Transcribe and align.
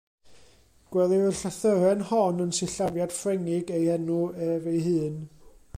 Gwelir 0.95 1.25
y 1.25 1.33
llythyren 1.39 2.01
hon 2.07 2.41
yn 2.47 2.55
sillafiad 2.61 3.15
Ffrengig 3.19 3.75
ei 3.81 3.87
enw 3.99 4.21
ef 4.49 4.71
ei 4.73 4.83
hun. 4.89 5.21